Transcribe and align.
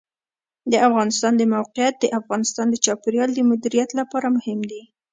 د 0.71 0.73
افغانستان 0.87 1.33
د 1.37 1.43
موقعیت 1.55 1.95
د 1.99 2.05
افغانستان 2.19 2.65
د 2.69 2.75
چاپیریال 2.85 3.29
د 3.33 3.39
مدیریت 3.51 3.89
لپاره 3.99 4.27
مهم 4.37 4.59
دي. 4.69 4.81